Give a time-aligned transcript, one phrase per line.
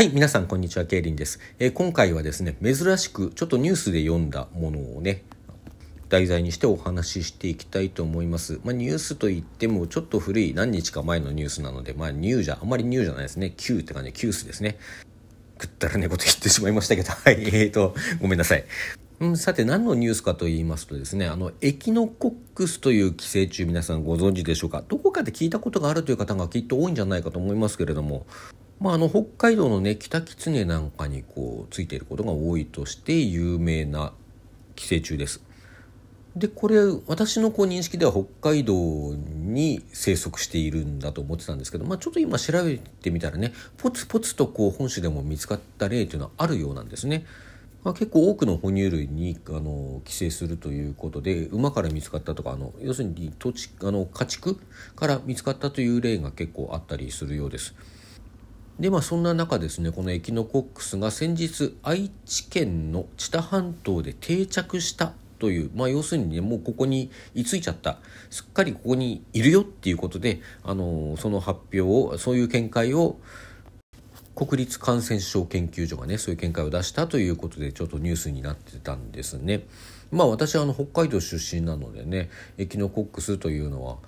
[0.00, 5.24] はい、皆さんこんにちは、ケイリンです、えー、今回はですね、珍しくちょっとニュースで読んだものをね、
[6.08, 8.60] 題材にしてお話ししていきたいと思います。
[8.64, 13.52] まあ、ニュースといってもちょっと古い何日か前のニュースなので、まあ、ニューじゃ、あんまりニューじゃないですね。
[13.54, 14.78] Q って感じで、キュースですね。
[15.58, 18.64] くったらねこと言ってしまいましたけど、 はい、えーと、ごめんなさい。
[19.20, 24.82] うん、さて何のニュースかと言いますとですねあのエキノコックスという寄生虫皆さんご存知でしょうか？
[24.88, 28.24] どこかで聞いたことがあるという方がきっと多いんじゃないかと思いますけれども
[28.80, 34.12] まあ、あの北海道のねキツネなんかにこうついていることが多いとして有名な
[34.74, 35.42] 寄生虫です。
[36.34, 38.72] でこれ私のこう認識では北海道
[39.14, 47.26] に生息しているんだと思ってたんですけど、まあ、ちょっと今調べてみたらねポツポツとこう本州でも見つかった例というのはあるようなんですね。
[47.82, 54.60] まあ、結構多くの哺乳類にあの寄生するということで馬から見つかったとかあの要するに土地あの家畜
[54.96, 57.74] から見つかったという例が結構あったりするようです。
[58.80, 67.98] でまあそんな中ですねこのエキノコックスが先日愛知県の知多半島で定着したという、まあ、要するにねもうここに居ついちゃった
[68.30, 73.18] すっかりここにいるよっていうことで、あのその発表をそういう見解を
[74.34, 79.66] 国立感染症研究所がねそういう見解を出したということでちょっとニュースになってたんですね。
[80.10, 83.98] まあ私はあの北海道出身なのでねエキノコックスというのは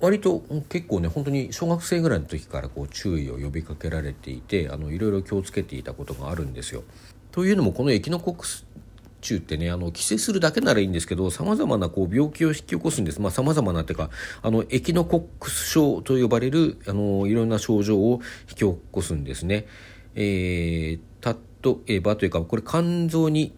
[0.00, 6.82] 割と結構ね本当に小学生ぐらいの時からこう注意を呼びかけられていてあのいろいろ気をつけていたことがあるんですよ。
[7.32, 8.66] というのもこのエキノコックス
[9.20, 14.10] 虫ってねあの寄生するだけならいいんですけどさまざまなこう病気を引き起こすんですさまざ、まなっていうか
[14.42, 19.66] あのエキノコックス症と呼ばれるあのいろんな症状を引き起こすんですね。
[20.14, 21.36] えー、
[21.86, 23.52] 例えばというかこれ肝臓に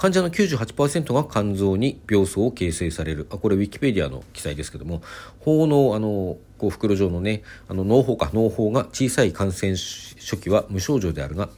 [0.00, 3.26] 患者の98%が肝臓に病巣を形成される。
[3.30, 5.02] あこれウィキペディアの記載ですけども
[5.44, 11.50] 胞のあのこう袋状のねあの脳胞か脳胞が小さい感染初期は無症状であるが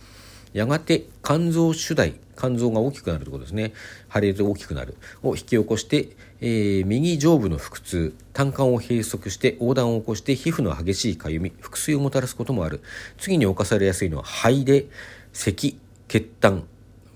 [0.53, 3.75] やがて肝臓主題肝臓が大きくなるということですね。
[4.12, 4.97] 腫れで大きくなる。
[5.23, 6.09] を引き起こして、
[6.41, 12.81] えー、右上部の腹痛胆管を閉塞して横断を起こして皮膚の激しいかゆみ腹水をもたらすこともある。
[13.19, 14.87] 次に侵されやすいのは肺で
[15.33, 15.78] 咳
[16.09, 16.65] 血痰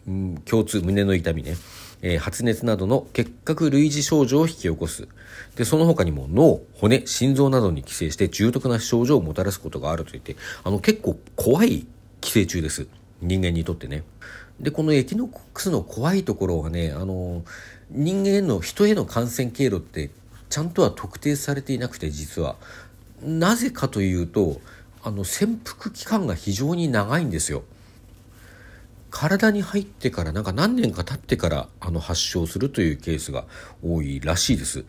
[0.07, 1.57] うん、胸痛胸の痛みね、
[2.03, 5.09] えー、発熱などの結核類似症状を引き起こす
[5.57, 11.87] でその他にも脳骨心臓などに寄生して重篤な症状をもたらすことがあるといってあの結構怖い
[12.21, 12.87] 寄生虫です
[13.21, 14.05] 人間にとってね。
[14.61, 17.43] でこのエキノコックスの怖いところはねあの
[17.91, 20.11] 人間への人への感染経路って
[20.49, 22.57] ちゃんとは特定されていなくて実は
[23.23, 24.61] なぜかというと
[25.03, 27.65] あの潜伏期間が非常に長いんですよ。
[29.17, 33.47] 体に入ってからなんか何年か経ってからあの発症するというケースが
[33.83, 34.85] 多いらしいです。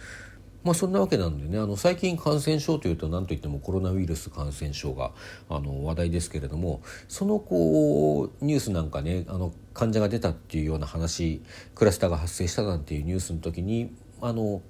[0.66, 5.12] まあ、そんなわけなんでねあの最近感染症というと何といってもコロナウイルス感染症が
[5.48, 11.42] あの話題ですけれどもそのこうニュースなんかねあの患者が出たっていうような話
[11.74, 14.62] クラスターが発生したなんていうニュースの時にあの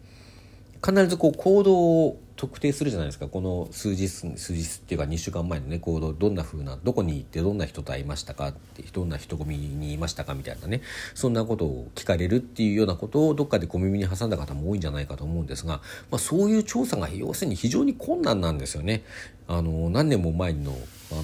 [0.86, 10.82] 必ずこう行動を特定するじゃないですかこの数日数日っていうか2週間前のね行動どんな風などこに行ってどんな人と会いましたかってどんな人混みにいましたかみたいなね
[11.16, 19.04] そんなことを聞かれるっていうようなことをどっかで小耳に挟んだ方も多いんじゃないかと思うんですが、まあ、そういう調査が要するに非常に困難なんですよね。
[19.48, 20.74] あの何年も前の
[21.12, 21.24] あの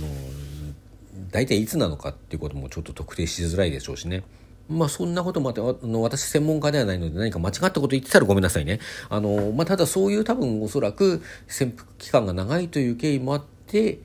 [1.32, 4.24] 大体いつなのかっていうこともちょっと特定しづらいでしょうしね。
[4.70, 8.80] まあそんなこともあってあの私専門家ではないので何か間違ったこと言ってたらごめんなさいね。
[9.10, 14.00] あのまあ、ただそういう多分おそらく潜伏期間が長いという経緯もあって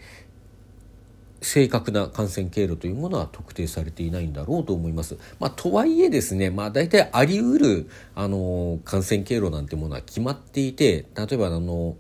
[1.41, 5.17] 正確な感染経路というものは特定されていないんだろうと思います。
[5.39, 11.97] まあ、とはいえですね、まあ、大体あり得るあの感染経路なんてものは決まっていて例えばあの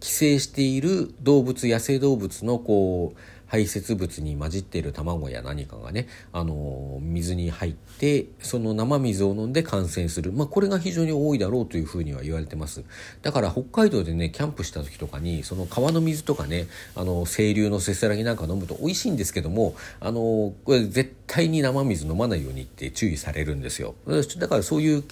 [0.00, 3.18] 寄生している動物野生動物のこう
[3.54, 12.82] 排泄物に混じっている卵や何かがね、あの水に入ってその生水を飲んで感染する、まあ、これが非常に多いだろうというふうには言われてます。
[13.22, 16.66] だから北海道でねキャンプした時とかにその川の水とかね
[16.96, 23.94] あの清流のせせらぎなんか飲むと美味しいんですけどもあのこれ絶対に生水飲まないようにって注意されるんですよ。
[24.38, 25.02] だからそういう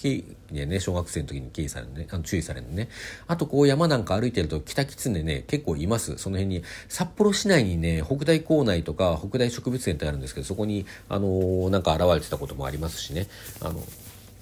[0.53, 2.89] でね小学生の時に注意されるねあの注意されるね。
[3.27, 6.17] あとこう山なんか歩いてるとキタキツネね結構います。
[6.19, 13.27] その辺に札幌市内にね北大構内とか北大植物園ってあるんですけどそこにあのー、なんか現れてたこともありますしね。
[13.61, 13.83] あの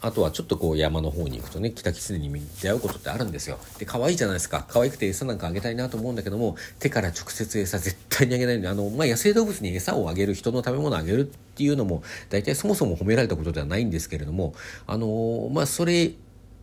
[0.02, 2.30] あとはちょっとこう山の方に行くとね、北キツネに
[2.62, 3.58] 出会うことってあるんですよ。
[3.78, 4.64] で、可愛いじゃないですか。
[4.68, 14.54] 可愛くて餌なんかあげたいなと思うんだけども、手から直接餌絶対にあげないんで、あの、まあ、野生動物に餌をあげる、人の食べ物をあげるっていうのも、大体そもそも褒められたことではないんですけれども、
[14.86, 16.12] あのまあ、それ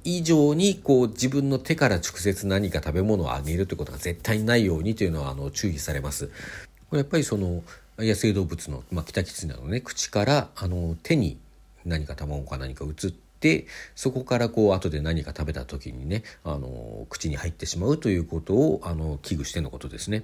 [0.03, 6.27] 以上にこう自分の手から直接何か食べ物をあげるということが絶対ないようにというのはあの注意されます。
[6.89, 7.61] これやっぱりその
[7.99, 11.37] 野生動物の、まあ、キタキツネのね口からあの手に
[11.85, 13.26] 何か卵か何か移って
[13.95, 20.23] そこからこう後で何か食べた時にねあの口に入ってしまうということをあの危惧してのことですね。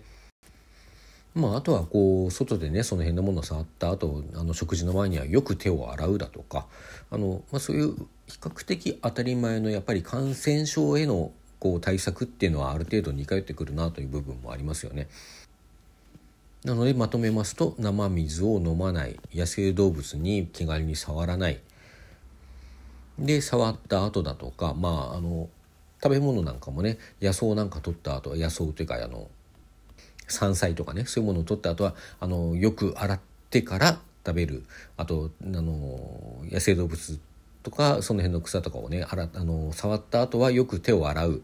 [1.35, 6.67] まあ、あとはこう外でねその辺のものを触った後あの食事の前にはよく手を洗うだとか
[7.09, 7.95] あの、まあ、そういう
[8.27, 15.07] 比較的当たり前のやっぱり感染症へのこう対策っていうのはある程度似通ってくるなという部分もありますよね。
[16.63, 21.59] なのでまとめますと生水を飲まない野生動物に気軽に触らない
[23.19, 25.49] で触った後だとかまああの
[26.01, 29.29] 食べ物なんかもね野草なんか取った後は野草というかあの
[30.27, 33.19] 山菜とかねそういうものを取った後はあのよく洗っ
[33.49, 34.63] てから食べる。
[34.97, 37.19] あとあの野生動物
[37.61, 41.41] とかその辺の草とかをね洗あの触った後はよく手を洗う。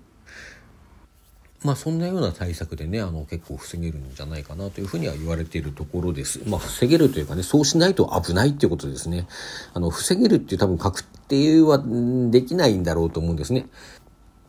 [1.63, 6.41] まあそんなような対策でねあの結構防げるんじゃないかなというふうには言われているところです。
[6.47, 9.27] まあ防げるというかねそうしないと危ないっていうことですね。
[9.73, 11.83] あの防げるっていう多分確定は
[12.31, 13.67] できないんだろうと思うんですね。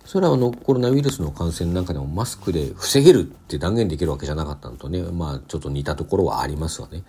[0.04, 7.04] それはあのコロナウイルスの感染なんかでもマスクで防げるって断言できるわけじゃなかったのとねまあちょっと似たところはありますわね。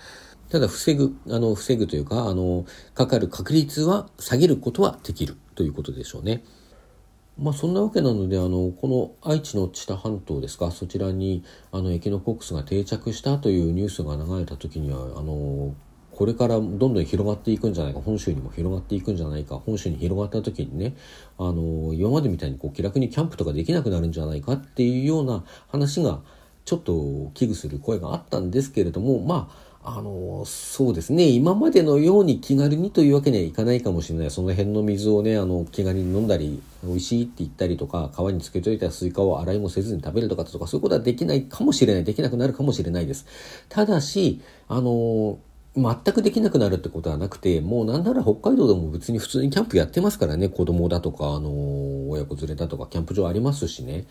[0.49, 6.43] ただ防ぐあの防ぐというかあのかかる確率は下げることはできるということでしょうね。
[7.41, 10.69] まあそんなわけなのであのこの愛知の知多半島ですか？
[10.69, 15.73] そちらにあのエキノコックスが定着したというニュースが流れた時にはあの
[16.11, 20.95] これからどんどん広がっていくんじゃないか本州にも広がっていくんじゃないか本州に広がった時にね
[21.39, 26.19] あの今までみたいにこう気楽にキャンプとかできなくなるんじゃないかっていうような話が
[26.63, 31.27] ちょっと危惧する声があったんですけれどもまああの、そうですね。
[31.29, 34.31] 今までのように気軽にというわけにはいかないかもしれない。
[34.31, 42.03] その辺の水をね、あの、気軽に飲んだり、美味しいって言ったりとか、川につけといたスイカを洗いもせずに食べるとかとか、そういうことはできないかもしれない。
[42.03, 43.25] できなくなるかもしれないです。
[43.69, 45.39] ただし、あの、
[45.75, 54.05] 全くできなくなるってことはなくて、もうなんなら北海道でも別に普通にキャンプやってますからね、子供だとか、あの、親子連れだとか、キャンプ場ありますしね。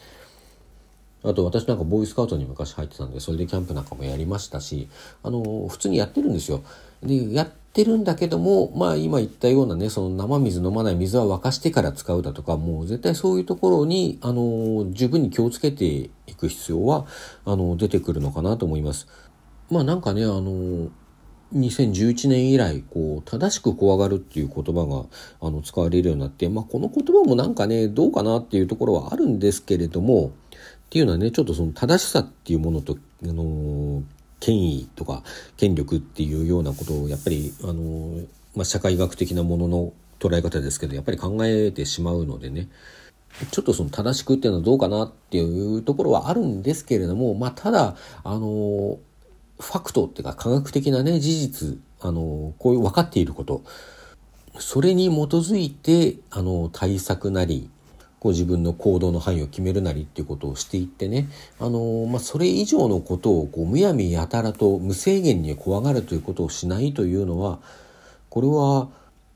[1.22, 4.88] あと私なんかボーイスカウトに昔入ってたんでそれでキャンプなんかもやりましたし
[5.22, 6.62] あの普通にやってるんですよ。
[7.02, 17.06] でやってるんだけどもまあ今言ったようなねその生水飲まない水は沸かしてから使うだとかもう絶対そういうところにあの十分に気をつけていく必要は
[17.44, 19.06] あの出てくるのかなと思います。
[19.70, 20.88] まあなんかねあの
[21.55, 25.05] 2011年以来こう正しく怖がるっていう言葉が
[25.46, 30.32] あの使われるようになって、まあ、この言葉もなんかねどうかなっていうところはあるんですけれども
[30.90, 34.02] っていうのはねちょっとその正しさっていうものとあの
[34.40, 35.22] 権威とか
[35.56, 38.25] 権力っていうようなことをやっぱりあの、
[38.56, 42.69] まあ、社会学的なものの捉え方ですけどやっぱり考えてしまうのでね。
[43.52, 47.94] ちょっとその正しくっていうのはどうかなっていうところはあるんですけれどもまあただ
[48.25, 48.98] あの
[49.60, 53.62] ファクトっていうか科学的なね事実あのこういう分かっていること。
[54.58, 57.70] それに基づいてあの対策なり
[58.20, 61.26] こう自分の行動の範囲を決めるなりっていうことをしていってね、
[61.58, 67.58] あのまあ、それ以上のことをこうむやみやたらと無制限に怖がるということをしないというのは
[68.28, 68.88] これは、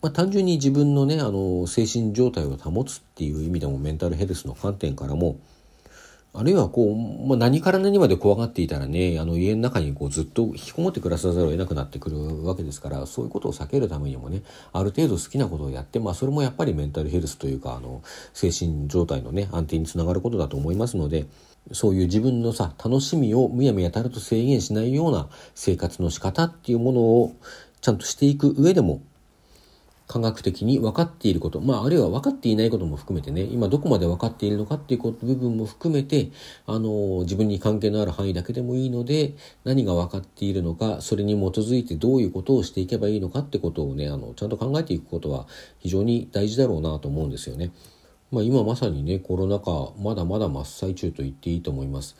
[0.02, 5.36] まあ、単純に自分のねあの精神状態を保つっていう意味でもメンタルヘルスの観点からも
[6.36, 21.26] あるいはこう、まあ、何から何まで怖がっていたらね、あの家の中にこうずっと引きこもって暮らさざるを得なくなってくるわけですから、そういうことを避けるためにもね、ある程度好きなことをやって、まあそれもやっぱりメンタルヘルスというか、あの、精神状態のね、安定につながることだと思いますので、
[21.70, 27.36] そういう自分のさ、楽しみをむやみやたらと制限しないような生活の仕方っていうものを
[27.80, 29.00] ちゃんとしていく上でも、
[30.06, 36.30] 科学的に分かっていること、まあ、あるいは分かっていないことも含めてね、今どこまで分かっているのかっていう部分も含めて、
[36.66, 39.34] あの、自分に関係のある範囲だけでもいいので、
[39.64, 45.46] 何が分かっているのか、それに基づいてどういうことをしていけばいいのかってことをね、あの、ちゃんと考えていくことは
[45.78, 47.72] 非常に大事だろうなと思うんですよね。
[48.30, 52.16] まあ、今まさにね、コロナ禍、まだまだ真っ最中と言っていいと思います。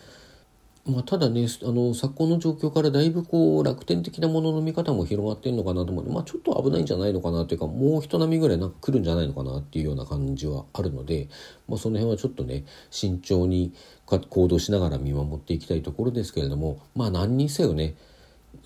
[0.86, 11.28] まあ、ただねあの昨今の状況からだいぶこう楽天的なものの見方も広がってるのかなと思って、まあ、ちょっと危ないんじゃないのかなというかもう一波ぐらいなんか来るんじゃないのかなっていうような感じはあるので、
[11.68, 13.72] まあ、その辺はちょっとね慎重に
[14.06, 17.94] 行動しながら見守っていきたいところですけれどもまあ何にせよね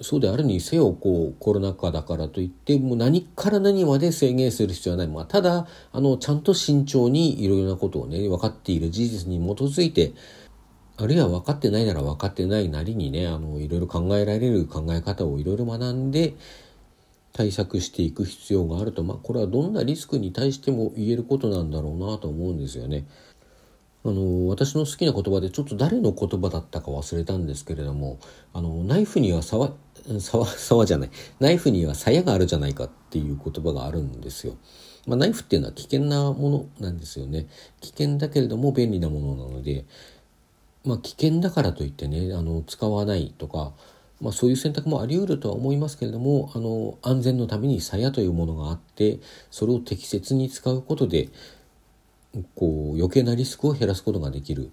[0.00, 10.12] そうであるにせよこうコロナ禍だからといってもう何から何まで制限する必要はない、まあ、ただあのちゃんと慎重にいろいろなことをね分かっている事実に基づいて
[11.00, 16.34] あるいは分かってないなら分かってないなりにね、あの、いろいろ考えられる考え方をいろいろ学んで
[17.32, 23.06] 対策していく必要があると、まあ、これはどんなリスクに対しても言えることなんだろうなと思うんですよね。
[24.04, 28.20] あの私の好きな言葉でちょっと誰の言葉だったか忘れたんですけれども
[28.54, 29.72] あのナイフには刺
[30.20, 31.10] 沢、沢じゃない。
[31.40, 34.56] ナイフには鞘があるじゃないかっていう言葉があるんですよ。
[35.06, 37.46] まあ、ナイフっていうのは危険なものなんですよね。
[37.80, 39.84] 危険だけれども便利なものなので、
[40.88, 43.72] まあ、危険だからといってね、あの、使わないとか、
[44.20, 51.28] まあ、そういう選択もあり得るとは思いますけれども、あの、安全のために鞘というものがあって、それを適切に使うことで、
[52.54, 54.70] こう、余計なリスクを減らすことができる。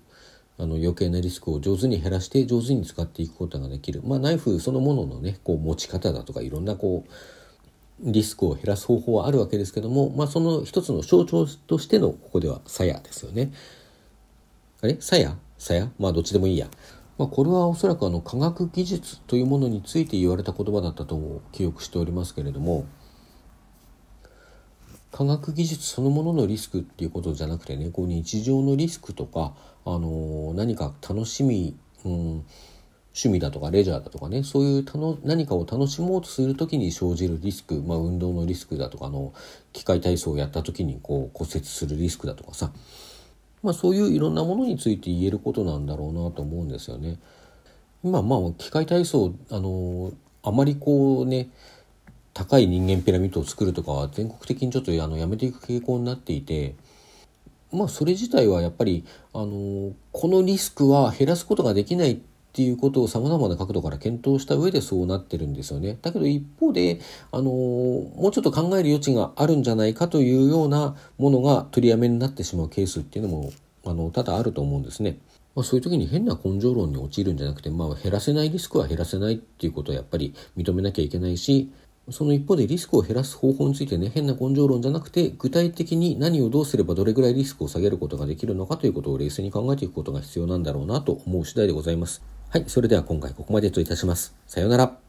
[0.58, 4.02] あの余計なリスクを上手に減らして上手に使っていくことができる。
[4.06, 7.12] まあナイフそのもののね、こう持ち方だとかいろんなこう、
[8.00, 13.52] リスクを減らす方法はあるわけですけども、まあその一つの象徴としてのここでは鞘ですよね。
[14.82, 14.96] あれ？
[15.02, 15.36] 鞘？
[15.58, 16.68] 鞘まあどっちでもいいや。
[17.18, 22.86] まあこれはおそらくあの科学技術というものについて言われた言葉だったと記憶しておりますけれども、
[25.12, 29.54] 科学技術そのもののリスクっていうことじゃなくてねこう日常のリスクとか、
[29.86, 32.12] あの何か楽しみ、うん、
[33.16, 39.34] 趣味だとかレジャーだとかねそういうたの何かを楽しもうとする時に生じるリスク、まあ、運動のリスクだとかの
[39.72, 42.74] 機械体操をやった時にこう骨折するリスクだとかさ、
[43.66, 47.18] まあ、そういういろんなものについて言えることなんだろうなと思うんですよね。
[48.04, 51.50] 今まあ機械体操あのあまりこうね
[52.36, 56.76] 高い人間ピラミッドを作るとかは全国的にちょっとあのやめていく傾向になっていて
[57.72, 59.04] まあそれ自体はやっぱり
[59.34, 62.22] あのこのリスクは減らすことができない
[62.56, 65.98] っていうことをさまざまな角度から検討した上でそうなってるんですよね。
[66.02, 67.02] だけど一方で
[67.34, 73.52] あのもうちょっと考える余地があるんじゃないかというようなものが取りやめになってしまうケースっていうのも
[73.84, 75.18] あの多々あると思うんですね。
[75.54, 81.70] まあ、そういう時に変な根性論に陥るんじゃなくて、まあ、減らせないリスクは減らせないっていうことはやっぱり認めなきゃいけないし
[82.12, 92.35] その一方でリスクを減らす方法についてね、変な根性論じゃなくて、具体的に何をどうすればどれぐらいリスクを下げることができるのかということを冷静に考えていくことが必要なんだろうなと思う次第でございます。
[92.56, 94.34] はい、それでは今回ここまでといたします。
[94.48, 95.05] さようなら。